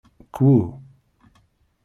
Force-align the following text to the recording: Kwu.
Kwu. 0.33 0.55